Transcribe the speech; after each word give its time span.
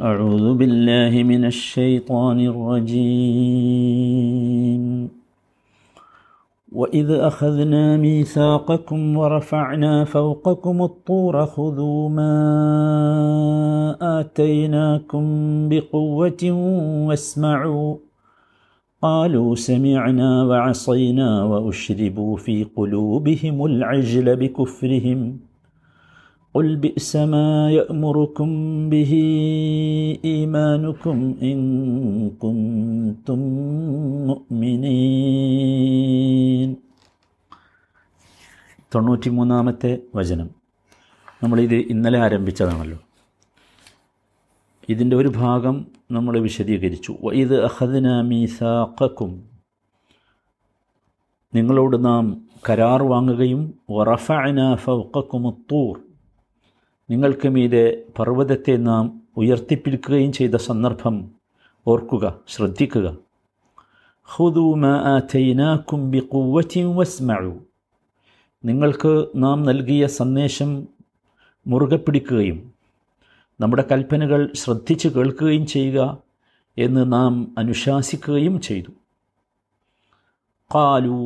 أعوذ 0.00 0.54
بالله 0.54 1.22
من 1.22 1.44
الشيطان 1.44 2.40
الرجيم. 2.40 3.48
وإذ 6.72 7.10
أخذنا 7.10 7.96
ميثاقكم 7.96 9.16
ورفعنا 9.16 10.04
فوقكم 10.04 10.82
الطور 10.82 11.46
خذوا 11.46 12.08
ما 12.08 12.30
آتيناكم 14.20 15.24
بقوة 15.68 16.52
واسمعوا. 17.08 17.96
قالوا 19.02 19.54
سمعنا 19.54 20.44
وعصينا 20.44 21.44
وأشربوا 21.44 22.36
في 22.36 22.64
قلوبهم 22.76 23.64
العجل 23.64 24.36
بكفرهم. 24.36 25.47
قل 26.57 26.67
بئس 26.77 27.11
ما 27.25 27.49
يأمركم 27.83 28.49
به 28.89 29.11
إيمانكم 30.25 31.17
إن 31.43 31.57
كنتم 32.37 33.39
مؤمنين 35.35 36.69
തൊണ്ണൂറ്റി 38.91 39.29
മൂന്നാമത്തെ 39.29 39.91
വചനം 40.15 40.49
നമ്മളിത് 41.43 41.77
ഇന്നലെ 41.93 42.19
ആരംഭിച്ചതാണല്ലോ 42.19 42.97
ഇതിൻ്റെ 44.89 45.15
ഒരു 45.15 45.29
ഭാഗം 45.37 45.75
നമ്മൾ 46.11 46.33
വിശദീകരിച്ചു 46.39 47.11
ഇത് 47.35 47.55
അഹദന 47.65 48.07
മീസാക്കും 48.21 49.31
നിങ്ങളോട് 51.53 51.97
നാം 52.05 52.25
കരാർ 52.69 53.01
വാങ്ങുകയും 53.03 53.61
വറഫഅന 53.89 54.59
ഫൗക്കക്കുമുത്തൂർ 54.85 55.93
നിങ്ങൾക്ക് 57.10 57.48
മീതെ 57.48 58.04
പർവതത്തെ 58.18 58.76
നാം 58.76 59.22
ഉയർത്തിപ്പിടിക്കുകയും 59.36 60.32
ചെയ്ത 60.32 60.54
സന്ദർഭം 60.54 61.30
ഓർക്കുക 61.86 62.40
ശ്രദ്ധിക്കുക. 62.48 63.18
നിങ്ങൾക്ക് 68.64 69.28
നാം 69.36 69.62
നൽകിയ 69.62 70.06
സന്ദേശം 70.06 70.88
മുറുകെ 71.66 71.96
പിടിക്കുകയും 71.96 72.72
നമ്മുടെ 73.60 73.84
കൽപ്പനകൾ 73.92 74.52
ശ്രദ്ധിച്ച് 74.54 75.08
കേൾക്കുകയും 75.08 75.66
ചെയ്യുക 75.66 76.18
എന്ന് 76.78 77.12
നാം 77.12 77.54
അനുശാസിക്കുകയും 77.58 78.60
ചെയ്തു. 78.60 78.90
കാലു 80.74 81.18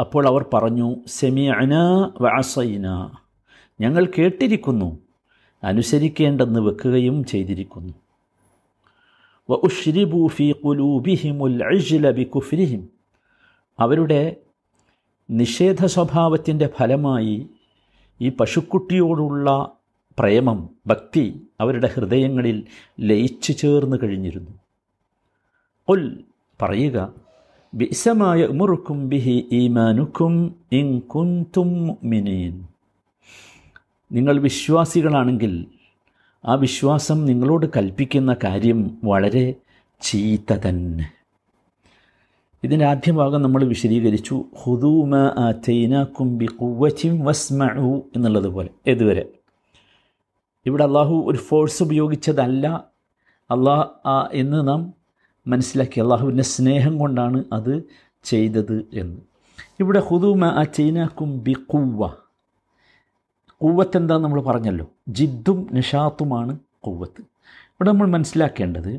അപ്പോൾ 0.00 0.26
അവർ 0.26 0.44
പറഞ്ഞു 0.54 0.96
സെമിയന 1.06 1.74
വഅസൈന 2.20 3.10
ഞങ്ങൾ 3.82 4.06
കേട്ടിരിക്കുന്നു. 4.18 4.98
അനുസരിക്കേണ്ടെന്ന് 5.64 6.60
വെക്കുകയും 6.60 7.24
ചെയ്തിരിക്കുന്നു. 7.24 7.94
അവരുടെ 13.80 14.36
നിഷേധ 15.30 15.84
സ്വഭാവത്തിന്റെ 15.84 16.66
ഫലമായി 16.66 17.46
ഈ 18.20 18.28
പശുക്കുട്ടിയോടുള്ള 18.28 19.72
പ്രേമം 20.18 20.68
ഭക്തി 20.86 21.42
അവരുടെ 21.60 21.90
ഹൃദയങ്ങളിൽ 21.94 22.64
ലയിച്ചു 23.00 23.52
ചേർന്ന് 23.52 23.96
കഴിഞ്ഞിരുന്നു. 24.02 24.50
ഉൽ 25.88 26.24
പറയുക 26.62 27.14
ബിസമായ 27.74 28.44
ഉമുറുക്കും 28.44 29.08
ബിഹി 29.08 29.48
ഈമാനുക്കും 29.52 30.54
ഇൻ 30.72 30.98
കുന്തും 30.98 31.86
മുഅ്മിനീൻ. 31.86 32.71
നിങ്ങൾ 34.12 34.40
വിശ്വാസികളാണെങ്കിൽ 34.40 35.66
ആ 36.44 36.54
വിശ്വാസം 36.54 37.26
നിങ്ങളോട് 37.26 37.66
കൽപ്പിക്കുന്ന 37.66 38.36
കാര്യം 38.44 38.98
വളരെ 39.04 39.54
ചീത്ത 40.00 40.52
തന്നെ. 40.52 41.12
ഇതിന്റെ 42.64 42.84
ആദ്യ 42.84 43.12
ഭാഗം 43.12 43.42
നമ്മൾ 43.42 43.64
വിശദീകരിച്ചു. 43.64 44.44
ഹുദൂമ 44.62 45.16
ആറ്റൈനാക്കും 45.16 46.38
കുംബി 46.38 46.46
വസ്മഉ 47.22 48.00
എന്നുള്ളത് 48.16 48.48
പോലെ 48.48 48.68
ഇതുവരെ. 48.86 49.28
ഇവിടെ 50.66 50.84
അള്ളാഹു 50.84 51.24
ഒരു 51.26 51.38
ഫോഴ്സ് 51.38 51.82
ഉപയോഗിച്ചതല്ല. 51.82 52.84
അള്ളാഹ് 53.50 53.88
എന്ന് 54.32 54.68
നാം 54.68 54.94
മനസ്സിലാക്കി. 55.46 56.00
അള്ളാഹുവിന്റെ 56.00 56.42
സ്നേഹം 56.42 56.98
കൊണ്ടാണ് 56.98 57.44
അത് 57.52 57.82
ചെയ്തത് 58.24 58.84
എന്ന്. 58.92 59.16
ഇവിടെ 59.80 60.00
ഹുദൂമ 60.00 60.44
ആ 60.44 60.62
ചൈന 60.62 61.08
ബി 61.20 61.52
കുവ്വ 61.52 62.12
കൂവത്ത് 63.62 63.96
എന്താന്ന് 63.96 64.24
നമ്മൾ 64.24 64.40
പറഞ്ഞല്ലോ. 64.42 64.86
ജിദ്ദും 65.08 65.58
നിഷാത്തുമാണ് 65.72 66.58
കൂവത്ത്. 66.80 67.20
ഇവിടെ 67.20 67.90
നമ്മൾ 67.90 68.06
മനസ്സിലാക്കേണ്ടത് 68.06 68.92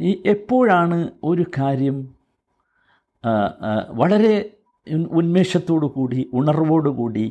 ഈ 0.00 0.22
എപ്പോഴാണ് 0.26 0.98
ഒരു 1.24 1.44
കാര്യം 1.58 1.96
വളരെ 3.90 4.34
ഉന്മേഷത്തോടു 5.10 5.86
കൂടി 5.86 6.30
ഉണർവോടുകൂടി 6.34 7.26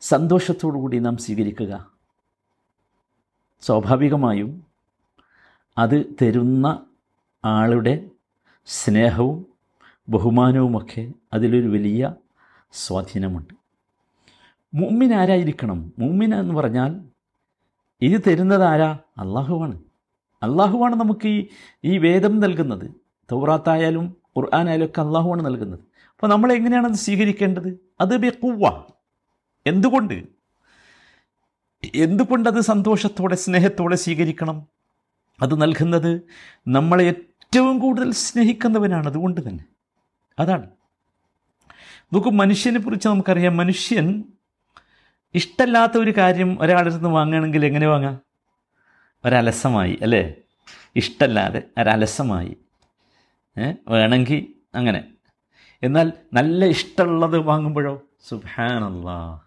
സന്തോഷത്തോടു 0.00 0.78
കൂടി 0.78 0.98
നാം 0.98 1.16
സ്വീകരിക്കുക. 1.16 1.72
സ്വാഭാവികമായും 3.62 4.50
അത് 5.78 5.96
തരുന്ന 6.22 6.66
ആളുടെ 7.44 7.94
സ്നേഹവും 8.66 9.46
ബഹുമാനവുമൊക്കെ 10.08 11.02
അതിലൊരു 11.32 11.68
വലിയ 11.68 12.14
സ്വാധീനമുണ്ട്. 12.72 13.59
മുമ്മിൻ 14.74 15.14
ആരായിരിക്കണം? 15.14 15.92
മുമ്മിൻ 15.98 16.34
എന്ന് 16.34 16.54
പറഞ്ഞാൽ 16.54 17.00
ഇത് 18.02 18.20
തരുന്നത് 18.26 18.62
ആരാ? 18.62 18.98
അള്ളാഹുവാണ് 19.18 19.82
അള്ളാഹുവാണ് 20.42 20.96
നമുക്ക് 20.96 21.28
ഈ 21.28 21.46
ഈ 21.84 21.98
വേദം 21.98 22.40
നൽകുന്നത്. 22.40 22.90
തൗറാത്തായാലും 23.32 24.16
ഖുർആാനായാലും 24.38 24.86
ഒക്കെ 24.86 25.00
അള്ളാഹുവാണ് 25.00 25.46
നൽകുന്നത്. 25.46 25.80
അപ്പോൾ 25.80 26.26
നമ്മൾ 26.26 26.52
എങ്ങനെയാണ് 26.52 26.86
അത് 26.86 26.92
സ്വീകരിക്കേണ്ടത്? 26.92 27.78
അത് 28.00 28.16
ബെക്കുവ 28.16 28.84
എന്തുകൊണ്ട്? 29.66 30.22
എന്തുകൊണ്ടത് 31.94 32.60
സന്തോഷത്തോടെ 32.60 33.34
സ്നേഹത്തോടെ 33.34 33.96
സ്വീകരിക്കണം? 33.96 34.66
അത് 35.42 35.62
നൽകുന്നത് 35.62 36.20
നമ്മളെ 36.68 37.04
ഏറ്റവും 37.04 37.78
കൂടുതൽ 37.78 38.12
സ്നേഹിക്കുന്നവനാണ്. 38.12 39.06
അതുകൊണ്ട് 39.06 39.48
തന്നെ. 39.48 39.64
അതാണ്. 40.38 40.66
നമുക്ക് 42.12 42.28
മനുഷ്യനെ 42.28 42.80
കുറിച്ച് 42.80 43.08
നമുക്കറിയാം. 43.08 43.56
മനുഷ്യൻ 43.56 44.24
ഇഷ്ടമല്ലാത്ത 45.34 45.98
ഒരു 45.98 46.10
കാര്യം 46.10 46.58
ഒരാളുടെ 46.60 46.94
നിന്ന് 46.94 47.08
വാങ്ങുകയാണെങ്കിൽ 47.08 47.66
എങ്ങനെ 47.66 47.86
വാങ്ങാം? 47.86 48.20
ഒരലസമായി 49.24 49.98
അല്ലേ? 50.02 50.34
ഇഷ്ടമല്ലാതെ 50.96 51.62
ഒരലസമായി. 51.78 52.56
വേണമെങ്കിൽ 53.88 54.46
അങ്ങനെ. 54.74 55.04
എന്നാൽ 55.82 56.12
നല്ല 56.32 56.64
ഇഷ്ടമുള്ളത് 56.64 57.38
വാങ്ങുമ്പോഴോ? 57.38 58.02
സുഹാനല്ലാ 58.28 59.40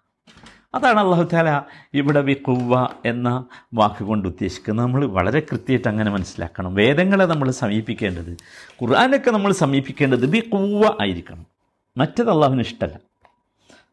അതാണ് 0.76 1.00
അള്ളാഹു 1.00 1.24
താല 1.24 1.62
ഇവിടെ 1.94 2.22
വി 2.22 2.34
കുവ്വ 2.34 2.88
എന്ന 3.06 3.46
വാക്കുകൊണ്ട് 3.74 4.28
ഉദ്ദേശിക്കുന്നത്. 4.28 4.86
നമ്മൾ 4.86 5.06
വളരെ 5.06 5.40
കൃത്യമായിട്ട് 5.40 5.88
അങ്ങനെ 5.88 6.12
മനസ്സിലാക്കണം. 6.12 6.76
വേദങ്ങളെ 6.76 7.26
നമ്മൾ 7.26 7.52
സമീപിക്കേണ്ടത് 7.52 8.38
ഖുർആാനൊക്കെ 8.84 9.32
നമ്മൾ 9.32 9.52
സമീപിക്കേണ്ടത് 9.52 10.26
ബി 10.26 10.40
കുവ്വ 10.40 10.98
ആയിരിക്കണം. 11.02 11.46
മറ്റത് 11.98 12.30
അള്ളാഹുവിന് 12.30 12.62
ഇഷ്ടമല്ല 12.62 13.00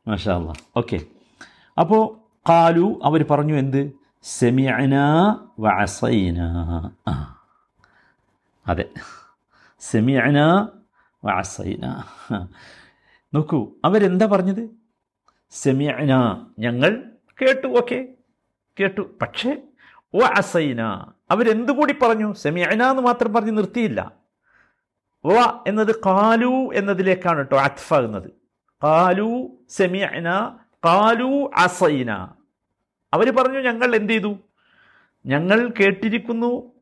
മാഷാ 0.08 0.36
അള്ളാഹ് 0.38 0.60
ഓക്കെ. 0.76 1.00
അപ്പോൾ 1.78 2.18
കാലു 2.48 3.00
അവർ 3.04 3.24
പറഞ്ഞു 3.30 3.54
എന്ത്? 3.54 3.92
സെമിയന 4.22 4.94
വസൈന 5.60 6.38
അതെ. 8.66 8.84
സെമിയന 9.80 10.68
വസൈന 11.24 12.02
നോക്കൂ 13.34 13.72
അവരെന്താ 13.84 14.26
പറഞ്ഞത്? 14.26 14.70
സെമിയന 15.50 16.14
ഞങ്ങൾ 16.58 17.04
കേട്ടു 17.42 17.66
ഓക്കെ. 17.66 18.08
കേട്ടു. 18.80 19.18
പക്ഷേ 19.22 19.62
ഓ 20.14 20.18
അസൈന 20.18 20.82
അവരെന്തുകൂടി 21.30 21.94
പറഞ്ഞു? 22.02 22.32
സെമിയന 22.32 22.82
എന്ന് 22.82 23.02
മാത്രം 23.02 23.32
പറഞ്ഞ് 23.32 23.56
നിർത്തിയില്ല. 23.56 24.12
വ 25.26 25.62
എന്നത് 25.66 25.94
കാലു 26.06 26.70
എന്നതിലേക്കാണ് 26.74 27.38
കേട്ടോ 27.38 27.56
അത്ഫാകുന്നത് 27.56 28.30
കാലു 28.84 29.56
സെമിയന 29.68 30.56
കാലു 30.84 31.50
അസൈന. 31.56 32.28
അവർ 33.14 33.30
പറഞ്ഞു 33.30 33.58
ഞങ്ങൾ 33.58 33.96
എന്ത് 33.96 34.12
ചെയ്തു? 34.12 34.36
ഞങ്ങൾ 35.26 35.72
കേട്ടിരിക്കുന്നു 35.80 36.72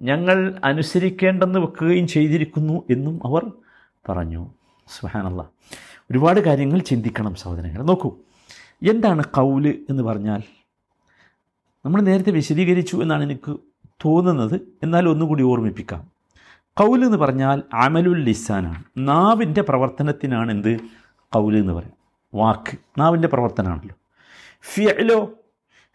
ഞങ്ങൾ 0.00 0.60
അനുസരിക്കേണ്ടെന്ന് 0.64 1.58
വെക്കുകയും 1.58 2.06
ചെയ്തിരിക്കുന്നു 2.06 2.82
എന്നും 2.90 3.20
അവർ 3.24 3.52
പറഞ്ഞു. 4.08 4.46
സുഹാനല്ല 4.88 5.48
ഒരുപാട് 6.10 6.40
കാര്യങ്ങൾ 6.40 6.78
ചിന്തിക്കണം 6.78 7.34
സഹോദരങ്ങൾ 7.34 7.82
നോക്കൂ 7.82 8.16
എന്താണ് 8.90 9.24
കൗൽ 9.24 9.84
എന്ന് 9.90 10.02
പറഞ്ഞാൽ? 10.02 10.42
നമ്മൾ 11.84 12.00
നേരത്തെ 12.00 12.30
വിശദീകരിച്ചു 12.30 12.96
എന്നാണ് 12.96 13.22
എനിക്ക് 13.22 13.56
തോന്നുന്നത്. 14.04 14.60
എന്നാൽ 14.82 15.08
ഒന്നുകൂടി 15.08 15.42
ഓർമ്മിപ്പിക്കാം. 15.42 16.10
കൗൽ 16.66 17.04
എന്ന് 17.04 17.16
പറഞ്ഞാൽ 17.16 17.62
അമലുൽ 17.74 18.22
ലിസാനാണ്. 18.22 18.84
നാവിന്റെ 18.98 19.62
പ്രവർത്തനത്തിനാണ് 19.62 20.50
എന്ത്? 20.50 20.80
കൗൽ 21.34 21.56
എന്ന് 21.56 21.72
പറയാം 21.72 22.01
വാക്ക് 22.34 22.78
നാവിന്റെ 22.98 23.28
പ്രവർത്തനമാണല്ലോ. 23.28 23.96
ഫിയലോ 24.62 25.32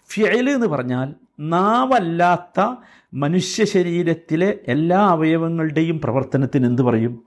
ഫിയൽ 0.10 0.50
എന്ന് 0.50 0.68
പറഞ്ഞാൽ 0.68 1.14
നാവല്ലാത്ത 1.40 2.76
മനുഷ്യ 3.14 3.66
ശരീരത്തിലെ 3.66 4.60
എല്ലാ 4.68 5.08
അവയവങ്ങളുടെയും 5.08 6.02
പ്രവർത്തനത്തിന് 6.02 6.66
എന്ത് 6.66 6.82
പറയും? 6.82 7.24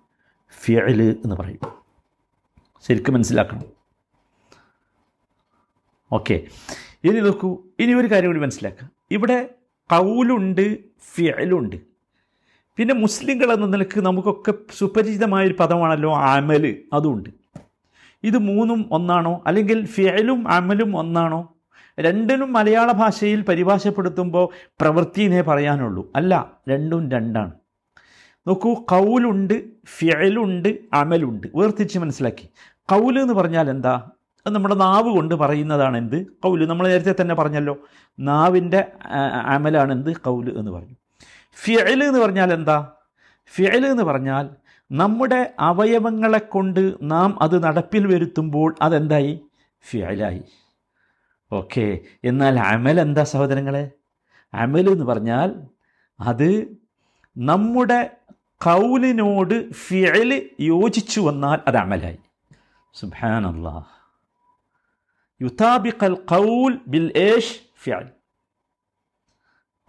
ഫിയൽ 0.61 1.21
എന്ന് 1.25 1.37
പറയും. 1.37 1.59
ശരിക്കും 2.89 3.15
മനസ്സിലാക്കണം. 3.15 3.65
ഓക്കെ. 6.13 6.43
ഇനി 7.05 7.21
നോക്കൂ 7.21 7.59
ഇനി 7.79 7.93
ഒരു 7.93 8.07
കാര്യം 8.07 8.31
കൂടി 8.31 8.41
മനസ്സിലാക്കുക. 8.41 8.91
ഇവിടെ 9.11 9.51
കൗലുണ്ട് 9.91 10.79
ഫിയലുണ്ട് 11.15 11.77
പിന്നെ 12.77 12.95
മുസ്ലിങ്ങൾ 12.95 13.53
എന്ന 13.53 13.67
നിലയ്ക്ക് 13.67 14.01
നമുക്കൊക്കെ 14.01 14.55
സുപരിചിതമായൊരു 14.73 15.55
പദമാണല്ലോ 15.61 16.17
അമൽ 16.17 16.83
അതുണ്ട് 16.93 17.40
ഇത് 18.23 18.39
മൂന്നും 18.39 18.89
ഒന്നാണോ? 18.93 19.43
അല്ലെങ്കിൽ 19.47 19.87
ഫിയലും 19.87 20.49
അമലും 20.49 20.97
ഒന്നാണോ? 20.97 21.55
രണ്ടിനും 22.01 22.53
മലയാള 22.53 22.93
ഭാഷയിൽ 22.93 23.41
പരിഭാഷപ്പെടുത്തുമ്പോൾ 23.41 24.49
പ്രവൃത്തിനെ 24.81 25.43
പറയാനുള്ളൂ. 25.43 26.11
അല്ല 26.17 26.53
രണ്ടും 26.69 27.11
രണ്ടാണ്. 27.11 27.53
നോക്കൂ 28.47 28.75
കൗലുണ്ട് 28.75 29.65
ഫിയലുണ്ട് 29.87 30.79
അമലുണ്ട്. 30.93 31.47
വേർതിരിച്ച് 31.55 31.99
മനസ്സിലാക്കി. 31.99 32.49
കൗൽ 32.77 33.21
എന്ന് 33.21 33.35
പറഞ്ഞാൽ 33.35 33.71
എന്താ? 33.71 34.11
അത് 34.47 34.55
നമ്മുടെ 34.55 34.75
നാവ് 34.75 35.11
കൊണ്ട് 35.11 35.35
പറയുന്നതാണ് 35.35 35.99
എന്ത്? 35.99 36.27
കൗൽ. 36.27 36.67
നമ്മൾ 36.67 36.89
നേരത്തെ 36.89 37.15
തന്നെ 37.21 37.35
പറഞ്ഞല്ലോ. 37.35 37.79
നാവിന്റെ 38.21 38.93
അമലാണ് 39.45 39.93
എന്ത്? 39.93 40.17
കൗൽ 40.17 40.59
എന്ന് 40.59 40.71
പറഞ്ഞു. 40.71 40.95
ഫിയൽ 41.55 42.05
എന്ന് 42.05 42.19
പറഞ്ഞാൽ 42.19 42.53
എന്താ? 42.53 42.89
ഫിയൽ 43.55 43.87
എന്ന് 43.87 44.03
പറഞ്ഞാൽ 44.03 44.49
നമ്മുടെ 44.93 45.55
അവയവങ്ങളെ 45.61 46.39
കൊണ്ട് 46.39 46.95
നാം 47.03 47.43
അത് 47.43 47.63
നടപ്പിൽ 47.63 48.07
വരുത്തുമ്പോൾ 48.07 48.75
അതെന്തായി? 48.83 49.41
ഫിയലായി 49.91 50.43
ഓക്കെ 51.53 51.99
എന്നാൽ 52.25 52.61
അമൽ 52.61 53.01
എന്താ 53.01 53.23
സഹോദരങ്ങളെ? 53.25 53.91
അമൽ 54.55 54.91
എന്ന് 54.91 55.05
പറഞ്ഞാൽ 55.05 55.49
അത് 56.21 56.79
നമ്മുടെ 57.39 58.11
കൗലിനോട് 58.65 59.73
ഫിയൽ 59.73 60.51
യോജിച്ചു 60.61 61.21
വന്നാൽ 61.21 61.59
അത് 61.69 61.77
അമലായി. 61.77 62.19
സുബാനല്ലാ 62.95 63.85
യുതാബിഖൽ 65.43 66.15
കൗൽ 66.15 66.79
ബിൽ 66.87 67.13
ഏഷ് 67.17 67.55
ഫിയൽ 67.83 68.09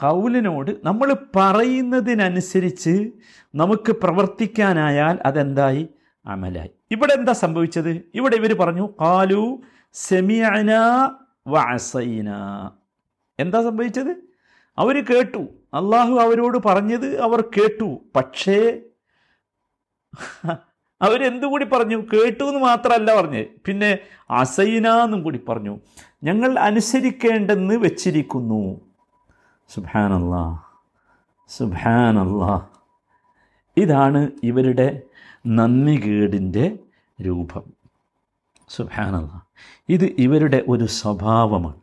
കൗലിനോട് 0.04 0.72
നമ്മൾ 0.84 1.16
പറയുന്നതിനനുസരിച്ച് 1.36 3.12
നമുക്ക് 3.56 3.92
പ്രവർത്തിക്കാനായാൽ 3.92 5.20
അതെന്തായി? 5.26 5.88
അമലായി. 6.26 6.70
ഇവിടെ 6.92 7.14
എന്താ 7.14 7.34
സംഭവിച്ചത്? 7.34 8.02
ഇവിടെ 8.16 8.36
ഇവർ 8.36 8.54
പറഞ്ഞു 8.54 8.90
കാലു 9.02 9.62
സെമിയന 9.94 10.72
വാസൈന 11.48 12.30
എന്താ 13.40 13.64
സംഭവിച്ചത്? 13.64 14.16
അവർ 14.78 15.06
കേട്ടു. 15.06 15.40
അള്ളാഹു 15.74 16.16
അവരോട് 16.16 16.58
പറഞ്ഞത് 16.66 17.22
അവർ 17.22 17.42
കേട്ടു. 17.42 18.00
പക്ഷേ 18.16 18.80
അവരെന്തു 21.02 21.46
കൂടി 21.46 21.66
പറഞ്ഞു? 21.66 21.98
കേട്ടു 22.14 22.44
എന്ന് 22.44 22.60
മാത്രമല്ല 22.60 23.22
പറഞ്ഞ് 23.22 23.46
പിന്നെ 23.66 24.00
അസൈന 24.30 24.88
എന്നും 24.88 25.24
കൂടി 25.24 25.40
പറഞ്ഞു. 25.50 25.80
ഞങ്ങൾ 26.24 26.60
അനുസരിക്കേണ്ടെന്ന് 26.60 27.76
വെച്ചിരിക്കുന്നു. 27.76 28.91
സുബാനല്ലാ 29.76 30.60
സുബാനല്ലാ 31.48 32.68
ഇതാണ് 33.78 34.32
ഇവരുടെ 34.44 35.02
നന്ദികേടിന്റെ 35.48 36.80
രൂപം. 37.22 37.64
സുബാനല്ലാ 38.70 39.42
ഇത് 39.90 40.06
ഇവരുടെ 40.06 40.64
ഒരു 40.68 40.86
സ്വഭാവമാണ്. 40.86 41.80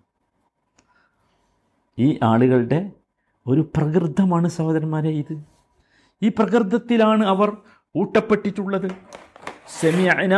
ഈ 1.98 2.18
ആളുകളുടെ 2.22 2.90
ഒരു 3.46 3.60
പ്രകൃതമാണ് 3.76 4.48
സഹോദരന്മാരെ 4.48 5.08
ഇത്. 5.08 5.44
ഈ 6.22 6.28
പ്രകൃതത്തിലാണ് 6.28 7.26
അവർ 7.26 7.56
ഊട്ടപ്പെട്ടിട്ടുള്ളത്. 7.96 8.90
സെമിയന 9.80 10.34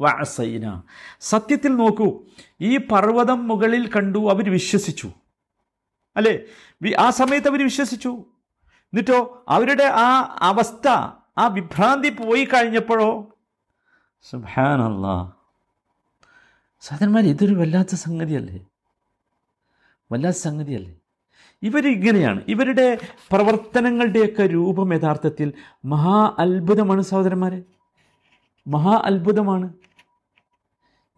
വാസൈന 0.00 0.82
സത്യത്തിൽ 1.20 1.76
നോക്കൂ 1.76 2.20
ഈ 2.60 2.76
പർവതം 2.76 3.48
മുകളിൽ 3.48 3.90
കണ്ടു 3.92 4.30
അവർ 4.30 4.52
വിശ്വസിച്ചു. 4.52 5.10
അല്ലേ? 6.16 6.34
ആ 6.98 7.10
സമയത്ത് 7.10 7.48
അവർ 7.48 7.62
വിശ്വസിച്ചു. 7.62 8.08
എന്നിട്ടോ 8.92 9.44
അവരുടെ 9.48 9.84
ആ 9.84 10.36
അവസ്ഥ 10.40 10.88
ആ 11.38 11.46
വിഭ്രാന്തി 11.46 12.08
പോയി 12.08 12.44
കഴിഞ്ഞപ്പോഴോ 12.44 13.28
സുഭാനല്ല 14.22 15.06
സാധനന്മാർ 16.80 17.24
ഇതൊരു 17.24 17.54
വല്ലാത്ത 17.54 17.94
സംഗതിയല്ലേ? 17.94 18.58
വല്ലാത്ത 20.12 20.36
സംഗതിയല്ലേ? 20.36 20.94
ഇവരിങ്ങനെയാണ് 21.62 22.44
ഇവരുടെ 22.48 22.98
പ്രവർത്തനങ്ങളുടെയൊക്കെ 23.32 24.42
രൂപം 24.42 24.94
യഥാർത്ഥത്തിൽ 24.94 25.52
മഹാ 25.84 26.36
അത്ഭുതമാണ് 26.38 27.02
സഹോദരന്മാരെ. 27.02 27.62
മഹാ 28.66 29.02
അത്ഭുതമാണ്. 29.04 29.72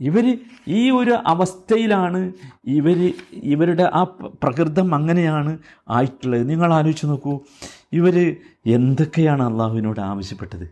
ഇവർ 0.01 0.39
ഈ 0.69 0.91
ഒരു 0.91 1.11
അവസ്ഥയിലാണ് 1.27 2.33
ഇവർ 2.65 3.15
ഇവരുടെ 3.33 3.91
ആ 3.95 4.03
പ്രകൃതം 4.43 4.95
അങ്ങനെയാണ് 4.95 5.59
ആയിട്ടുള്ളത്. 5.89 6.49
നിങ്ങൾ 6.49 6.75
ആലോചിച്ച് 6.75 7.07
നോക്കൂ 7.07 7.41
ഇവർ 7.93 8.37
എന്തൊക്കെയാണ് 8.67 9.43
അള്ളാഹുവിനോട് 9.43 10.01
ആവശ്യപ്പെട്ടത്? 10.01 10.67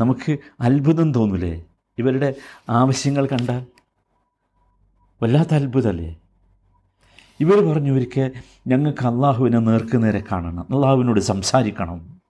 നമുക്ക് 0.00 0.38
അത്ഭുതം 0.60 1.14
തോന്നൂലേ? 1.14 1.64
ഇവരുടെ 1.98 2.34
ആവശ്യങ്ങൾ 2.70 3.26
കണ്ടാൽ 3.26 3.66
വല്ലാത്ത 5.22 5.54
അത്ഭുതമല്ലേ? 5.54 6.16
ഇവർ 7.40 7.72
പറഞ്ഞു 7.72 7.92
ഒരിക്കൽ 7.92 8.32
ഞങ്ങൾക്ക് 8.66 9.06
അള്ളാഹുവിനെ 9.06 9.58
നേർക്ക് 9.58 10.02
നേരെ 10.02 10.22
കാണണം 10.32 10.66
അള്ളാഹുവിനോട് 10.74 11.20
സംസാരിക്കണം. 11.20 12.20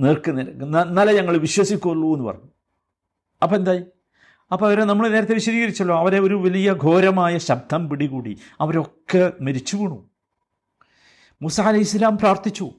നേർക്ക് 0.00 0.38
നേരെ 0.38 0.50
എന്നാലേ 0.82 1.12
ഞങ്ങൾ 1.12 1.36
വിശ്വസിക്കുള്ളൂ 1.36 2.14
എന്ന് 2.14 2.24
പറഞ്ഞു. 2.28 2.48
അപ്പം 3.42 3.56
എന്തായി? 3.56 3.84
അപ്പോൾ 4.52 4.66
അവരെ 4.66 4.84
നമ്മൾ 4.84 5.08
നേരത്തെ 5.08 5.34
വിശദീകരിച്ചല്ലോ 5.34 5.98
അവരെ 5.98 6.20
ഒരു 6.20 6.34
വലിയ 6.34 6.72
ഘോരമായ 6.72 7.38
ശബ്ദം 7.38 7.88
പിടികൂടി 7.88 8.38
അവരൊക്കെ 8.60 9.32
മരിച്ചു 9.40 9.76
വീണു. 9.76 10.10
മുസാലി 11.42 11.78
ഇസ്ലാം 11.78 12.18
പ്രാർത്ഥിച്ചു. 12.18 12.70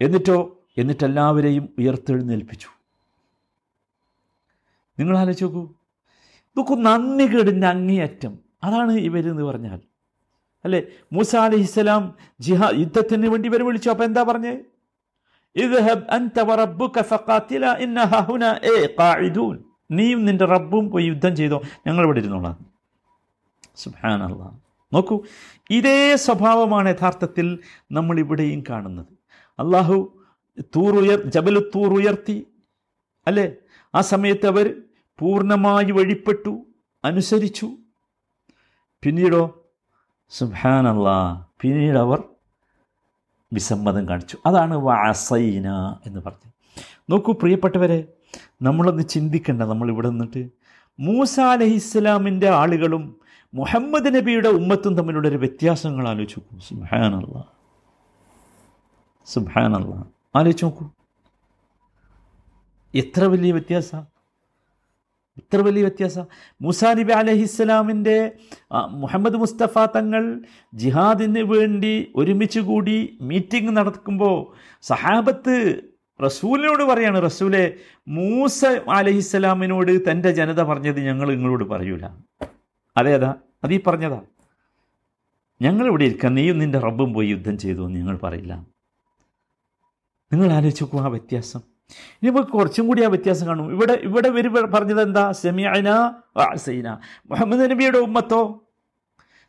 എന്നിട്ടോ 0.00 0.58
എന്നിട്ടെല്ലാവരെയും 0.78 1.74
ഉയർത്തെഴുന്നേൽപ്പിച്ചു. 1.78 2.66
നിങ്ങൾ 4.98 5.18
ആലോചിച്ച് 5.18 5.44
നോക്കൂ. 5.44 5.68
നോക്കൂ 6.56 6.74
നന്ദി 6.74 7.36
കേടിന്റെ 7.36 7.66
അങ്ങേയറ്റം. 7.66 8.38
അതാണ് 8.64 8.92
ഇവരെന്ന് 8.92 9.42
പറഞ്ഞാൽ. 9.42 9.80
അല്ലേ? 10.64 10.82
മൂസ 11.12 11.36
അലി 11.36 11.56
ഇസ്ലാം 11.56 12.14
ജിഹാ 12.40 12.70
യുദ്ധത്തിന് 12.74 13.26
വേണ്ടി 13.26 13.48
ഇവർ 13.48 13.62
വിളിച്ചു. 13.62 13.90
അപ്പം 13.90 14.04
എന്താ 14.04 14.22
പറഞ്ഞേ? 14.22 14.58
ഇദ്ഹബ് 15.56 16.10
അൻത 16.10 16.40
വറബ്ബുക 16.40 17.02
ഫഖാത്തില 17.02 17.66
ഇന്നഹ 17.66 18.14
ഹുനാ 18.14 18.60
ഏ 18.64 18.86
ഖാഇദൂൻ. 19.00 19.69
നീയും 19.90 20.24
നിന്റെ 20.24 20.44
റബ്ബും 20.44 20.90
പോയി 20.90 21.04
യുദ്ധം 21.04 21.36
ചെയ്തോ. 21.36 21.62
ഞങ്ങൾ 21.86 22.04
ഇവിടെ 22.04 22.18
ഇരുന്നോളാം. 22.18 22.66
സുഹാനുള്ള 23.76 24.58
നോക്കൂ 24.94 25.22
ഇതേ 25.70 26.16
സ്വഭാവമാണ് 26.16 26.88
യഥാർത്ഥത്തിൽ 26.88 27.58
നമ്മളിവിടെയും 27.92 28.64
കാണുന്നത്. 28.70 29.06
അള്ളാഹു 29.58 30.24
തൂറുയർ 30.60 31.22
ജബലു 31.22 31.70
തൂറുയർത്തി 31.74 32.46
അല്ലേ? 33.26 33.52
ആ 33.94 34.00
സമയത്ത് 34.00 34.46
അവർ 34.46 34.82
പൂർണമായി 35.18 35.90
വഴിപ്പെട്ടു 35.90 36.66
അനുസരിച്ചു. 37.04 37.70
പിന്നീടോ 39.02 39.64
സുബാനല്ല 40.30 41.08
പിന്നീട് 41.60 41.96
അവർ 41.96 42.22
വിസമ്മതം 43.52 44.08
കാണിച്ചു. 44.08 44.38
അതാണ് 44.46 44.74
വാസൈന 44.74 45.68
എന്ന് 46.06 46.20
പറഞ്ഞു 46.20 46.52
നോക്കൂ 47.10 47.32
പ്രിയപ്പെട്ടവരെ 47.32 48.04
നമ്മളൊന്ന് 48.62 49.02
ചിന്തിക്കണ്ട 49.02 49.62
നമ്മൾ 49.62 49.88
ഇവിടെ 49.90 50.08
നിന്നിട്ട്. 50.08 50.48
മൂസ 51.00 51.40
അലഹിസ്ലാമിന്റെ 51.40 52.48
ആളുകളും 52.48 53.20
മുഹമ്മദ് 53.54 54.14
നബിയുടെ 54.14 54.48
ഉമ്മത്തും 54.48 54.96
തമ്മിലുള്ള 54.96 55.28
ഒരു 55.28 55.36
വ്യത്യാസങ്ങൾ 55.36 56.08
ആലോചിച്ച് 56.08 56.40
നോക്കൂ. 56.40 56.58
സുഹാനല്ല 56.58 57.44
സുഹാനല്ല 59.26 60.06
ആലോചിച്ച് 60.36 60.64
നോക്കൂ. 60.64 60.90
എത്ര 62.94 63.24
വലിയ 63.24 63.52
വ്യത്യാസം? 63.52 64.02
എത്ര 65.38 65.56
വലിയ 65.56 65.82
വ്യത്യാസം? 65.82 66.24
മുസാ 66.60 66.94
നബി 66.94 67.12
അലഹിസ്സലാമിന്റെ 67.12 68.32
മുഹമ്മദ് 68.88 69.34
മുസ്തഫ 69.34 69.78
തങ്ങൾ 69.96 70.42
ജിഹാദിന് 70.74 71.38
വേണ്ടി 71.38 72.12
ഒരുമിച്ച് 72.16 72.60
കൂടി 72.60 73.18
മീറ്റിംഗ് 73.20 73.76
നടക്കുമ്പോൾ 73.76 74.56
സഹാബത്ത് 74.82 75.82
റസൂലിനോട് 76.24 76.82
പറയാണ് 76.82 77.24
റസൂലെ 77.24 77.74
മൂസ 78.08 78.64
അലഹിസ്സലാമിനോട് 78.64 80.10
തന്റെ 80.10 80.32
ജനത 80.32 80.62
പറഞ്ഞത് 80.62 81.00
ഞങ്ങൾ 81.00 81.30
നിങ്ങളോട് 81.30 81.64
പറയൂല. 81.64 82.08
അതേതാ 82.96 83.34
അതീ 83.64 83.78
പറഞ്ഞതാ. 83.86 84.20
ഞങ്ങളിവിടെ 85.62 86.04
ഇരിക്കാം 86.04 86.34
നീയും 86.34 86.58
നിന്റെ 86.58 86.78
റബ്ബും 86.78 87.12
പോയി 87.12 87.26
യുദ്ധം 87.26 87.58
ചെയ്തു 87.58 87.86
എന്ന് 87.86 88.00
ഞങ്ങൾ 88.00 88.18
പറയില്ല. 88.22 88.66
നിങ്ങൾ 90.32 90.52
ആലോചിച്ച് 90.52 90.96
ആ 90.96 91.06
വ്യത്യാസം. 91.06 91.60
ഇനി 92.22 92.30
നമുക്ക് 92.30 92.48
കുറച്ചും 92.48 92.86
കൂടി 92.86 93.02
ആ 93.02 93.08
വ്യത്യാസം 93.08 93.46
കാണും. 93.46 93.70
ഇവിടെ 93.70 93.92
ഇവിടെ 93.92 94.28
വരുമ്പോൾ 94.28 94.66
പറഞ്ഞത് 94.66 95.02
എന്താ? 95.02 95.32
സെമിയന 95.32 95.90
മുഹമ്മദ് 97.30 97.70
നബിയുടെ 97.70 97.98
ഉമ്മത്തോ? 97.98 98.64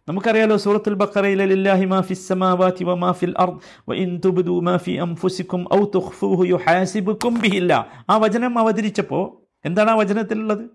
നമുക്കറിയാലോ 0.08 0.58
സൂറത്തുൽ 0.58 0.94
ബക്കറയിലെ 0.94 1.46
ലില്ലാഹി 1.46 1.86
മാ 1.86 2.02
സമാവാതി 2.02 2.86
ഫിൽ 3.12 3.34
അർദ് 3.38 3.94
ഇൻ 3.94 4.22
തുബ്ദു 4.26 4.60
മാ 4.60 4.78
ഫി 4.78 4.92
അൻഫുസികും 4.92 5.66
ഔ 5.74 5.84
തുഖ്ഫൂഹു 5.96 6.44
യുഹാസിബുകും 6.44 7.42
ബിഹില്ല. 7.42 7.88
ആ 8.10 8.18
വചനം 8.18 8.60
അവതരിച്ചപ്പോൾ 8.60 9.38
എന്താണ് 9.66 9.90
ആ 9.90 9.96
വചനത്തിലുള്ളത്? 9.96 10.70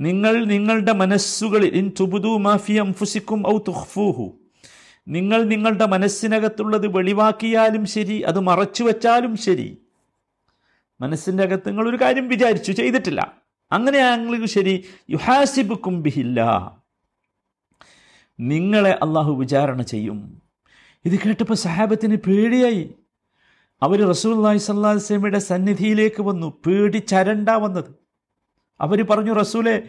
നിങ്ങൾ 0.00 0.44
നിങ്ങളുടെ 0.44 0.92
മനസ്സുകളിൽ 0.92 1.68
ഇൻ 1.68 1.92
തുബുദു 2.00 2.38
മാ 2.38 2.56
ഫി 2.56 2.72
അൻഫുസികും 2.72 3.48
ഔ 3.48 3.58
തുഖ്ഫൂഹു. 3.58 4.32
നിങ്ങൾ 5.08 5.42
നിങ്ങളുടെ 5.42 5.86
മനസ്സിനകത്തുള്ളത് 5.86 6.86
വെളിവാക്കിയാലും 6.86 7.86
ശരി 7.86 8.20
അത് 8.20 8.40
മറച്ചു 8.40 8.84
വെച്ചാലും 8.84 9.36
ശരി. 9.36 9.78
മനസ്സിന്റെ 11.00 11.42
അകത്ത് 11.42 11.68
നിങ്ങൾ 11.68 11.88
ഒരു 11.88 11.96
കാര്യം 11.96 12.28
വിചാരിച്ചു 12.28 12.72
ചെയ്തിട്ടില്ല. 12.72 13.34
അങ്ങനെയാണെങ്കിലും 13.72 14.48
ശരി 14.48 14.84
യുഹാസിബുക്കും 15.10 16.02
ബിഹില്ല. 16.02 16.70
നിങ്ങളെ 18.48 18.90
അള്ളാഹു 18.90 19.32
വിചാരണ 19.32 19.82
ചെയ്യും. 19.82 20.42
ഇത് 21.04 21.20
കേട്ടപ്പോൾ 21.20 21.54
സഹാബത്തിന് 21.54 22.16
പേടിയായി. 22.16 22.94
അവർ 23.82 24.08
റസൂല്ലായി 24.08 24.58
സല്ലാസ്ലമിയുടെ 24.58 25.38
സന്നിധിയിലേക്ക് 25.38 26.22
വന്നു 26.22 26.52
പേടി 26.66 26.98
ചരണ്ട 26.98 27.48
വന്നത്. 27.48 27.84
അവർ 28.80 29.06
പറഞ്ഞു 29.10 29.32
റസൂലെ 29.32 29.82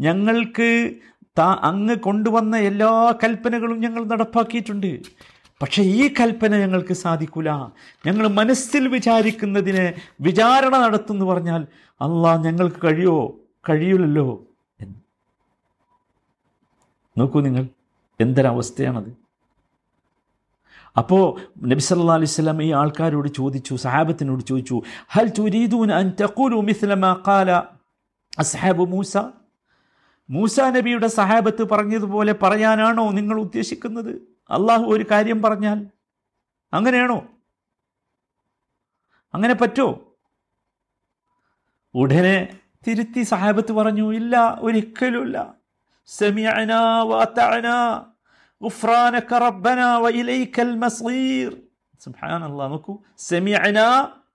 ഞങ്ങൾക്ക് 0.00 0.94
താ 1.38 1.58
അങ്ങ് 1.62 1.96
കൊണ്ടുവന്ന 1.96 2.56
എല്ലാ 2.56 3.14
കൽപ്പനകളും 3.24 3.80
ഞങ്ങൾ 3.80 4.04
നടപ്പാക്കിയിട്ടുണ്ട്. 4.04 5.00
പക്ഷേ 5.62 5.82
ഈ 5.82 6.14
കൽപ്പന 6.20 6.56
ഞങ്ങൾക്ക് 6.56 6.94
സാധിക്കൂല. 6.94 7.50
ഞങ്ങൾ 8.06 8.26
മനസ്സിൽ 8.26 8.88
വിചാരിക്കുന്നതിനെ 8.88 9.94
വിചാരണ 10.20 10.76
നടത്തുമെന്ന് 10.76 11.26
പറഞ്ഞാൽ 11.26 11.66
അള്ളാഹ് 11.90 12.44
ഞങ്ങൾക്ക് 12.44 12.86
കഴിയോ? 12.86 13.36
കഴിയില്ലല്ലോ 13.68 14.44
എന്ന്. 14.80 14.94
നോക്കൂ 17.18 17.40
നിങ്ങൾ. 17.40 17.66
എന്തൊരവസ്ഥയാണത്? 18.20 19.10
അപ്പോൾ 20.96 21.24
നബി 21.66 21.80
സല്ലാ 21.80 22.14
അലൈഹി 22.14 22.32
സ്വലം 22.34 22.62
ഈ 22.62 22.72
ആൾക്കാരോട് 22.72 23.28
ചോദിച്ചു 23.28 23.74
സഹാബത്തിനോട് 23.74 24.42
ചോദിച്ചു 24.42 24.82
ഹൽ 25.08 25.28
ചുരീദൂൻ 25.28 25.92
അൻ 25.92 26.06
തഖൂലു 26.20 26.60
ഖാല 27.26 27.50
അസ്ഹാബു 28.38 28.84
മൂസ? 28.84 29.16
മൂസ 30.30 30.60
നബിയുടെ 30.60 31.06
സഹാബത്ത് 31.06 31.62
പറഞ്ഞതുപോലെ 31.62 32.32
പറയാനാണോ 32.42 33.10
നിങ്ങൾ 33.10 33.40
ഉദ്ദേശിക്കുന്നത്? 33.40 34.12
അള്ളാഹു 34.50 34.84
ഒരു 34.84 35.04
കാര്യം 35.10 35.42
പറഞ്ഞാൽ 35.42 35.86
അങ്ങനെയാണോ? 36.72 37.18
അങ്ങനെ 39.34 39.54
പറ്റോ? 39.54 39.86
ഉടനെ 41.94 42.58
തിരുത്തി 42.86 43.22
സഹാബത്ത് 43.22 43.72
പറഞ്ഞു 43.72 44.12
ഇല്ല 44.12 44.58
ഒരിക്കലുമില്ല 44.60 45.54
سمعنا 46.09 46.81
وأطعنا 47.01 47.77
غفرانك 48.61 49.29
ربنا 49.47 49.87
وإليك 49.97 50.55
المصير 50.59 51.49
سبحان 51.99 52.41
الله 52.43 52.65
നോക്കൂ 52.73 52.93
سمعنا 53.29 53.87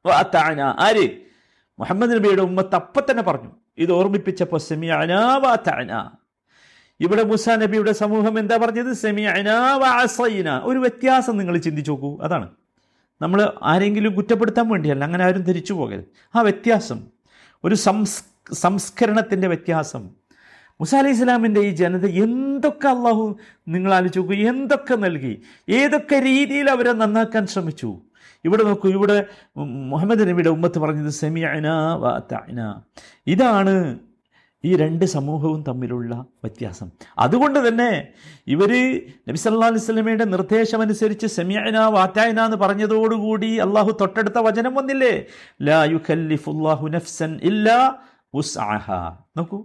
وأطعنا 0.04 0.66
ആര് 0.86 1.06
മുഹമ്മദ് 1.78 2.12
നബിയുടെ 2.16 2.42
ഉമ്മത്ത് 2.42 2.74
അപ്പം 2.74 3.04
തന്നെ 3.10 3.22
പറഞ്ഞു 3.22 3.50
ഇത് 3.78 3.92
ഓർമ്മിപ്പിച്ചപ്പോൾ 3.92 4.60
സെമിയന 4.60 5.12
വാത്തന 5.44 5.90
ഇവിടെ 7.00 7.22
മുസ 7.22 7.46
നബിയുടെ 7.62 7.92
സമൂഹം 7.92 8.34
എന്താ 8.38 8.56
പറഞ്ഞത് 8.56 8.92
സെമിയന 9.04 9.50
വാസൈന 9.82 10.48
ഒരു 10.64 10.78
വ്യത്യാസം 10.78 11.34
നിങ്ങൾ 11.36 11.56
ചിന്തിച്ചു 11.58 11.92
നോക്കൂ 11.92 12.10
അതാണ് 12.22 12.46
നമ്മൾ 13.20 13.40
ആരെങ്കിലും 13.62 14.12
കുറ്റപ്പെടുത്താൻ 14.14 14.66
വേണ്ടിയല്ല 14.68 15.04
അങ്ങനെ 15.04 15.24
ആരും 15.24 15.42
ധരിച്ചു 15.42 15.74
പോകരുത് 15.74 16.08
ആ 16.34 16.40
വ്യത്യാസം 16.40 16.98
ഒരു 17.64 17.76
സംസ് 17.86 18.18
സംസ്കരണത്തിൻ്റെ 18.54 19.48
വ്യത്യാസം 19.48 20.02
മുസ 20.81 20.93
അലൈഹി 20.99 21.15
ഇസ്ലാമിന്റെ 21.17 21.61
ഈ 21.69 21.71
ജനത 21.81 22.05
എന്തൊക്കെ 22.25 22.87
അള്ളാഹു 22.95 23.25
നിങ്ങൾ 23.73 23.91
ആലോചിച്ച് 23.97 24.19
നോക്കൂ 24.21 24.35
എന്തൊക്കെ 24.51 24.95
നൽകി 25.05 25.33
ഏതൊക്കെ 25.79 26.19
രീതിയിൽ 26.29 26.67
അവരെ 26.75 26.93
നന്നാക്കാൻ 27.01 27.43
ശ്രമിച്ചു? 27.53 27.89
ഇവിടെ 28.45 28.63
നോക്കൂ 28.67 28.87
ഇവിടെ 28.97 29.17
മുഹമ്മദ് 29.91 30.23
നബിയുടെ 30.29 30.51
ഉമ്മത്ത് 30.57 30.79
പറഞ്ഞത് 30.83 31.11
സെമിഅന 31.23 31.67
വന 32.03 32.59
ഇതാണ് 33.33 33.73
ഈ 34.63 34.71
രണ്ട് 34.81 35.03
സമൂഹവും 35.13 35.59
തമ്മിലുള്ള 35.67 36.13
വ്യത്യാസം. 36.43 36.87
അതുകൊണ്ട് 37.23 37.59
തന്നെ 37.67 37.89
ഇവർ 38.53 38.71
നബി 39.27 39.39
സല്ലാ 39.43 39.69
അലൈഹി 39.71 39.83
സ്വലമയുടെ 39.85 40.25
നിർദ്ദേശമനുസരിച്ച് 40.33 41.27
സെമിയന 41.37 41.77
വാറ്റായന 41.97 42.39
എന്ന് 42.49 42.59
പറഞ്ഞതോടുകൂടി 42.63 43.51
അള്ളാഹു 43.65 43.93
തൊട്ടടുത്ത 44.01 44.39
വചനം 44.47 44.73
വന്നില്ലേ? 44.79 45.13
ലാ 45.69 45.79
യുഖല്ലിഫുല്ലാഹു 45.95 46.87
നഫ്സൻ 46.95 47.33
ഇല്ലാ 47.51 47.77
ഉസ്ആഹ 48.41 48.87
നോക്കൂ. 49.39 49.59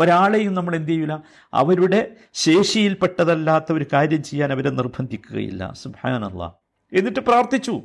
ഒരാളെയും 0.00 0.54
നമ്മൾ 0.54 0.76
എന്ത് 0.76 0.90
ചെയ്യില്ല 0.90 1.22
അവരുടെ 1.54 2.10
ശേഷിയിൽപ്പെട്ടതല്ലാത്ത 2.34 3.72
ഒരു 3.72 3.86
കാര്യം 3.92 4.22
ചെയ്യാൻ 4.22 4.52
അവരെ 4.52 4.70
നിർബന്ധിക്കുകയില്ല. 4.70 5.72
സുഹാനല്ല 5.82 6.54
എന്നിട്ട് 6.92 7.20
പ്രാർത്ഥിച്ചു. 7.20 7.82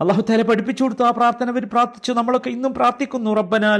അള്ളാഹു 0.00 0.20
താല 0.20 0.42
പഠിപ്പിച്ചു 0.42 0.82
കൊടുത്തു 0.82 1.02
ആ 1.02 1.10
പ്രാർത്ഥന 1.10 1.48
അവർ 1.48 1.68
പ്രാർത്ഥിച്ചു. 1.68 2.12
നമ്മളൊക്കെ 2.12 2.48
ഇന്നും 2.48 2.74
പ്രാർത്ഥിക്കുന്നു. 2.74 3.30
റബ്ബന 3.30 3.74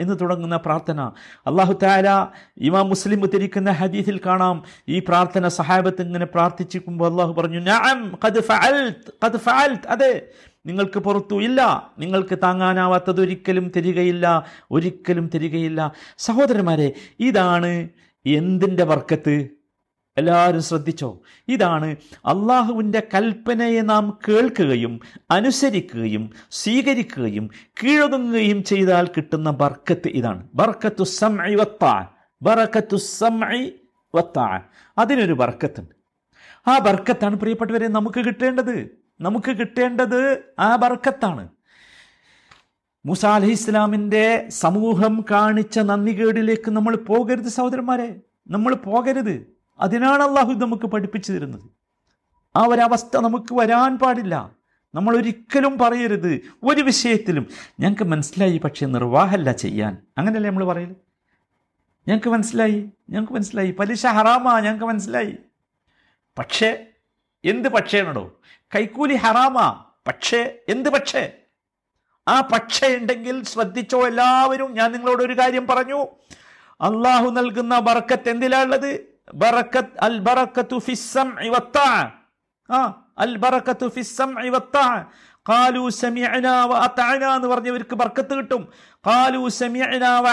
എന്ന് 0.00 0.16
തുടങ്ങുന്ന 0.20 0.56
പ്രാർത്ഥന. 0.56 1.00
അള്ളാഹു 1.46 1.78
താല 1.82 2.26
ഇമാം 2.56 2.88
മുസ്ലിം 2.88 3.22
ഉദ്ധരിക്കുന്ന 3.22 3.70
ഹദീസിൽ 3.70 4.20
കാണാം. 4.26 4.62
ഈ 4.88 4.98
പ്രാർത്ഥന 4.98 5.48
സഹാബത്ത് 5.48 6.02
ഇങ്ങനെ 6.02 6.26
പ്രാർത്ഥിച്ചിരിക്കുമ്പോൾ 6.26 7.10
അള്ളാഹു 7.10 7.32
പറഞ്ഞു 7.32 7.60
അതെ. 9.88 10.26
നിങ്ങൾക്ക് 10.66 10.98
പുറത്തു 10.98 11.42
ഇല്ല 11.42 11.90
നിങ്ങൾക്ക് 11.98 12.38
താങ്ങാനാവാത്തത് 12.42 13.20
ഒരിക്കലും 13.20 13.72
തരികയില്ല. 13.76 14.44
ഒരിക്കലും 14.70 15.30
തരികയില്ല. 15.34 15.92
സഹോദരന്മാരെ 16.18 16.92
ഇതാണ് 17.20 17.88
എന്തിന്റെ 18.26 18.84
വർക്കത്ത്? 18.84 19.48
എല്ലാവരും 20.16 20.62
ശ്രദ്ധിച്ചോ? 20.62 21.20
ഇതാണ് 21.48 21.96
അള്ളാഹുവിന്റെ 22.24 23.02
കൽപ്പനയെ 23.14 23.80
നാം 23.80 24.18
കേൾക്കുകയും 24.28 25.00
അനുസരിക്കുകയും 25.30 26.30
സ്വീകരിക്കുകയും 26.50 27.50
കീഴൊതുങ്ങുകയും 27.82 28.64
ചെയ്താൽ 28.64 29.06
കിട്ടുന്ന 29.06 29.50
ബർക്കത്ത് 29.50 30.08
ഇതാണ്. 30.08 30.48
ബർക്കത്തു 30.54 31.04
സംഇ 31.04 31.54
വത്താൻ 31.54 32.06
ബർക്കത്തു 32.42 32.96
സംഇ 32.96 33.70
വത്താൻ 34.14 34.60
അതിനൊരു 34.98 35.32
ബർക്കത്തുണ്ട്. 35.32 35.94
ആ 36.70 36.78
ബർക്കത്താണ് 36.78 37.36
പ്രിയപ്പെട്ടവരെ 37.36 37.88
നമുക്ക് 37.88 38.20
കിട്ടേണ്ടത്. 38.20 39.03
നമുക്ക് 39.20 39.56
കിട്ടേണ്ടത് 39.56 40.44
ആ 40.58 40.76
ബർക്കത്താണ്. 40.76 41.48
മൂസ 43.06 43.26
അലഹി 43.26 43.50
ഇസ്ലാമിന്റെ 43.50 44.46
സമൂഹം 44.48 45.24
കാണിച്ച 45.30 45.78
നന്ദികേടിലേക്ക് 45.78 46.70
നമ്മൾ 46.70 46.96
പോകരുത് 46.96 47.48
സഹോദരന്മാരെ. 47.48 48.20
നമ്മൾ 48.48 48.74
പോകരുത്. 48.74 49.46
അതിനാണ് 49.80 50.22
അള്ളാഹു 50.22 50.52
നമുക്ക് 50.52 50.86
പഠിപ്പിച്ചു 50.86 51.32
തരുന്നത്. 51.32 51.62
ആ 52.56 52.64
ഒരവസ്ഥ 52.64 53.16
നമുക്ക് 53.16 53.54
വരാൻ 53.54 53.98
പാടില്ല. 53.98 54.50
നമ്മൾ 54.94 55.16
ഒരിക്കലും 55.16 55.78
പറയരുത്. 55.78 56.40
ഒരു 56.62 56.80
വിഷയത്തിലും. 56.80 57.46
ഞങ്ങൾക്ക് 57.80 58.02
മനസ്സിലായി 58.02 58.58
പക്ഷേ 58.58 58.86
നിർവാഹമല്ല 58.86 59.52
ചെയ്യാൻ. 59.52 59.96
അങ്ങനെയല്ലേ 60.18 60.50
നമ്മൾ 60.50 60.64
പറയൽ? 60.64 60.94
ഞങ്ങൾക്ക് 62.08 62.28
മനസ്സിലായി. 62.28 62.90
ഞങ്ങൾക്ക് 63.10 63.32
മനസ്സിലായി. 63.32 63.70
പലിശ 63.70 64.06
ഹറാമാ. 64.06 64.60
ഞങ്ങൾക്ക് 64.60 64.84
മനസ്സിലായി. 64.84 65.36
പക്ഷേ 66.38 66.86
എന്ത് 67.44 67.68
പക്ഷേണോ 67.68 68.32
കൈക്കൂലി 68.74 69.14
ഹറാമാ. 69.14 69.84
പക്ഷേ 70.06 70.58
എന്ത് 70.68 70.88
പക്ഷേ? 70.90 71.32
ആ 72.28 72.40
പക്ഷേ 72.40 72.96
ഉണ്ടെങ്കിൽ 72.96 73.44
ശ്രദ്ധിച്ചോ 73.44 74.06
എല്ലാവരും. 74.06 74.74
ഞാൻ 74.74 74.92
നിങ്ങളോട് 74.92 75.22
ഒരു 75.22 75.38
കാര്യം 75.38 75.66
പറഞ്ഞു. 75.66 76.08
അള്ളാഹു 76.80 77.30
നൽകുന്ന 77.30 77.78
ബർക്കത്ത് 77.78 78.28
എന്തിലാണുള്ളത് 78.28 79.14
ബറക്കത്ത് 79.34 79.98
അൽ 79.98 80.18
ബറക്കത്തു 80.18 80.78
ഫിസ്സം 80.78 81.28
ആ 82.70 83.04
അൽ 83.18 83.36
ബറക്കത്തു 83.36 83.88
ഫിസ്സം 83.88 84.36
ഖാലു 85.48 85.88
സമിഅന 85.90 86.46
വ 86.64 86.72
അതഅന 86.74 87.24
എന്ന് 87.34 87.48
പറഞ്ഞവർക്ക് 87.48 87.94
ബർക്കത്ത് 87.94 88.34
കിട്ടും. 88.34 88.68
ഖാലു 89.06 89.48
സമിഅന 89.48 90.04
വ 90.20 90.28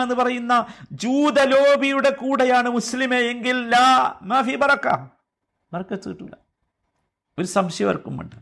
എന്ന് 0.00 0.14
പറയുന്ന 0.14 0.66
ജൂതലോബിയുടെ 0.92 2.10
കൂടെയാണ് 2.10 2.70
മുസ്ലിമെ 2.70 3.16
എങ്കിൽ 3.16 3.70
ലാ 3.70 4.18
മാഫി 4.22 4.54
ബറക്ക. 4.54 4.86
ബർക്കത്ത് 5.72 6.08
കിട്ടില്ല 6.08 6.43
ഒരു 7.38 7.46
സംശയം 7.46 7.88
ആർക്കും 7.88 8.16
വേണ്ട 8.16 8.34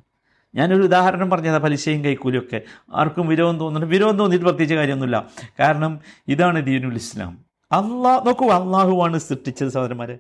ഞാനൊരു 0.55 0.83
ഉദാഹരണം 0.83 1.31
പറഞ്ഞതാ 1.31 1.59
പലിശയും 1.59 2.05
കൈക്കൂലിയൊക്കെ. 2.05 2.61
ആർക്കും 2.95 3.29
വിരോധം 3.29 3.59
തോന്നുന്നു 3.59 3.89
വിരോധം 3.89 4.19
തോന്നിയിട്ട് 4.19 4.45
പ്രത്യേകിച്ച് 4.45 4.75
കാര്യമൊന്നുമില്ല. 4.75 5.27
കാരണം 5.61 6.01
ഇതാണ് 6.29 6.67
ദീനുൽ 6.67 6.95
ഇസ്ലാം. 6.95 7.39
അള്ളാഹ് 7.73 8.27
നോക്കൂ 8.27 8.51
അള്ളാഹുവാണ് 8.51 9.19
സൃഷ്ടിച്ചത് 9.19 9.69
സഹോദരന്മാരെ. 9.69 10.19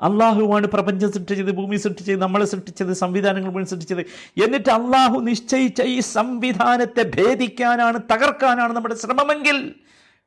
അള്ളാഹുവാണ് 0.00 0.66
പ്രപഞ്ചം 0.66 1.12
സൃഷ്ടിച്ചത് 1.12 1.50
ഭൂമി 1.50 1.76
സൃഷ്ടിച്ചത് 1.76 2.22
നമ്മളെ 2.22 2.44
സൃഷ്ടിച്ചത് 2.44 2.92
സംവിധാനങ്ങൾ 2.92 3.50
മുഴുവൻ 3.50 3.66
സൃഷ്ടിച്ചത്. 3.66 4.00
എന്നിട്ട് 4.44 4.70
അള്ളാഹു 4.70 5.18
നിശ്ചയിച്ച 5.18 5.82
ഈ 5.82 6.00
സംവിധാനത്തെ 6.00 7.02
ഭേദിക്കാനാണ് 7.02 7.98
തകർക്കാനാണ് 7.98 8.72
നമ്മുടെ 8.72 8.94
ശ്രമമെങ്കിൽ 8.94 9.74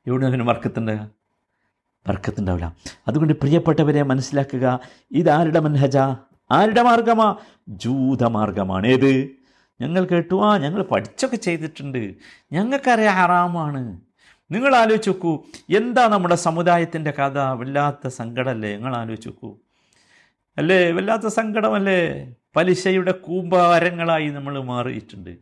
എവിടെ 0.08 0.28
അതിന് 0.28 0.44
വർക്കത്തുണ്ട്? 0.44 0.92
വർക്കത്തുണ്ടാവില്ല. 2.10 2.76
അതുകൊണ്ട് 3.08 3.34
പ്രിയപ്പെട്ടവരെ 3.34 4.04
മനസ്സിലാക്കുക 4.04 4.80
ഇതാരുടെ 5.12 5.60
മൻഹജ? 5.60 5.98
ആരുടെ 6.52 6.82
മാർഗമാ? 6.82 7.36
ജൂതമാർഗമാണ് 7.68 8.88
ഏത്? 8.88 9.30
ഞങ്ങൾ 9.82 10.06
കേട്ടു 10.06 10.46
ആ 10.46 10.58
ഞങ്ങൾ 10.58 10.84
പഠിച്ചൊക്കെ 10.84 11.36
ചെയ്തിട്ടുണ്ട്. 11.36 12.14
ഞങ്ങൾക്കറിയാം 12.52 13.16
ഹറാമാണ്. 13.16 14.00
നിങ്ങൾ 14.52 14.76
ആലോചിച്ച് 14.76 15.10
നോക്കൂ 15.10 15.44
എന്താ 15.70 16.08
നമ്മുടെ 16.08 16.36
സമുദായത്തിന്റെ 16.36 17.12
കഥ? 17.12 17.40
വല്ലാത്ത 17.40 18.08
സങ്കടമല്ലേ? 18.08 18.76
നിങ്ങൾ 18.76 18.96
ആലോചിച്ച് 18.96 19.30
നോക്കൂ 19.30 19.58
അല്ലേ? 20.58 20.92
വല്ലാത്ത 20.92 21.28
സങ്കടമല്ലേ? 21.28 22.34
പലിശയുടെ 22.56 23.12
കൂമ്പാരങ്ങളായി 23.12 24.30
നമ്മൾ 24.30 24.60
മാറിയിട്ടുണ്ട്. 24.60 25.38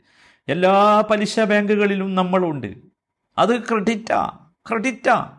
എല്ലാ 0.48 1.04
പലിശ 1.10 1.40
ബാങ്കുകളിലും 1.40 2.16
നമ്മളുണ്ട്. 2.16 2.76
അത് 3.38 3.60
ക്രെഡിറ്റാ 3.60 4.32
ക്രെഡിറ്റാ. 4.70 5.37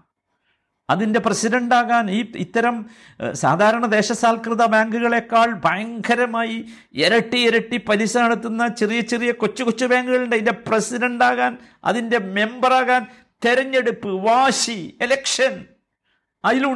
അതിന്റെ 0.91 1.21
പ്രസിഡന്റാകാൻ 1.21 2.11
ഈ 2.11 2.33
ഇത്തരം 2.37 2.87
സാധാരണ 3.33 3.87
ദേശസാൽകൃത 3.87 4.65
ബാങ്കുകളെക്കാൾ 4.65 5.61
ഭയങ്കരമായി 5.65 6.65
ഇരട്ടി 6.95 7.41
ഇരട്ടി 7.49 7.77
പലിശ 7.77 8.17
നടത്തുന്ന 8.17 8.69
ചെറിയ 8.69 9.01
ചെറിയ 9.01 9.33
കൊച്ചു 9.33 9.63
കൊച്ചു 9.63 9.87
ബാങ്കുകളുണ്ട്. 9.87 10.35
അതിന്റെ 10.37 10.53
പ്രസിഡന്റാകാൻ 10.53 11.59
അതിന്റെ 11.85 12.19
മെമ്പറാകാൻ 12.19 13.07
തെരഞ്ഞെടുപ്പ് 13.45 14.09
വാശി 14.09 14.99
എലക്ഷൻ 15.01 15.65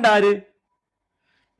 ആര്? 0.06 0.32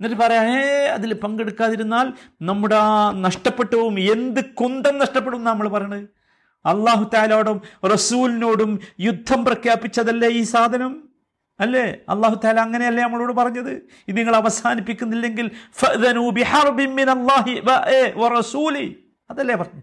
എന്നിട്ട് 0.00 0.16
പറയാം 0.16 0.44
ഏ 0.44 0.62
അതിൽ 0.86 1.14
പങ്കെടുക്കാതിരുന്നാൽ 1.14 2.06
നമ്മുടെ 2.42 2.74
ആ 2.74 3.12
നഷ്ടപ്പെട്ടു 3.26 3.76
പോവും 3.76 4.00
എന്ത് 4.00 4.44
കുന്തം 4.44 4.98
നഷ്ടപ്പെടും 4.98 5.44
നമ്മൾ 5.44 5.68
പറയണത്? 5.68 6.08
അള്ളാഹു 6.66 7.10
താലോടും 7.14 7.58
റസൂലിനോടും 7.84 8.80
യുദ്ധം 9.00 9.44
പ്രഖ്യാപിച്ചതല്ലേ 9.44 10.28
ഈ 10.28 10.42
സാധനം? 10.42 11.11
അല്ലേ? 11.62 11.84
അള്ളാഹു 12.08 12.40
താല 12.44 12.60
അങ്ങനെയല്ലേ 12.60 13.02
നമ്മളോട് 13.02 13.32
പറഞ്ഞത്? 13.32 13.70
ഇത് 14.08 14.16
നിങ്ങൾ 14.16 14.36
അവസാനിപ്പിക്കുന്നില്ലെങ്കിൽ 14.36 15.50
അതല്ലേ 19.30 19.54
പറഞ്ഞു 19.54 19.82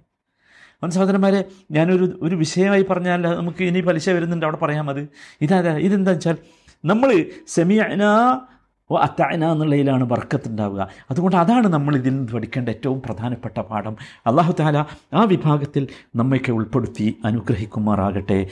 അവൻ 0.84 0.92
സഹോദരന്മാരെ 0.92 1.46
ഞാനൊരു 1.72 2.20
ഒരു 2.22 2.36
വിഷയമായി 2.36 2.86
പറഞ്ഞാൽ 2.90 3.22
നമുക്ക് 3.22 3.64
ഇനി 3.64 3.80
പലിശ 3.80 4.10
വരുന്നുണ്ട്. 4.10 4.46
അവിടെ 4.46 4.58
പറയാം 4.58 4.90
അത്. 4.90 5.10
ഇതാ 5.42 5.60
ഇതെന്താ 5.78 6.12
വെച്ചാൽ 6.12 6.38
നമ്മൾ 6.86 7.26
സെമിയന 7.48 8.04
അത്തായന 9.00 9.52
എന്നുള്ളതിലാണ് 9.52 10.04
വർക്കത്തുണ്ടാവുക. 10.12 10.88
അതുകൊണ്ട് 11.12 11.36
അതാണ് 11.36 11.68
നമ്മൾ 11.68 11.96
ഇതിൽ 11.96 12.10
നിന്ന് 12.10 12.34
പഠിക്കേണ്ട 12.34 12.70
ഏറ്റവും 12.70 13.02
പ്രധാനപ്പെട്ട 13.02 13.60
പാഠം. 13.60 13.96
അള്ളാഹു 14.28 14.56
താല 14.60 14.86
ആ 15.14 15.24
വിഭാഗത്തിൽ 15.24 15.88
നമ്മയൊക്കെ 16.16 16.52
ഉൾപ്പെടുത്തി 16.52 17.18
അനുഗ്രഹിക്കുമാറാകട്ടെ. 17.26 18.48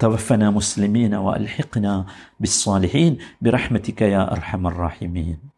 توفنا 0.00 0.50
مسلمين 0.50 1.14
وألحقنا 1.14 2.06
بالصالحين 2.40 3.18
برحمتك 3.42 4.02
يا 4.02 4.32
أرحم 4.32 4.66
الراحمين. 4.66 5.50